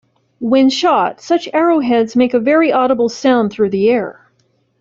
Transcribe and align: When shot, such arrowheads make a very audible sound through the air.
When 0.39 0.71
shot, 0.71 1.21
such 1.21 1.47
arrowheads 1.53 2.15
make 2.15 2.33
a 2.33 2.39
very 2.39 2.73
audible 2.73 3.07
sound 3.07 3.51
through 3.53 3.69
the 3.69 3.87
air. 3.91 4.31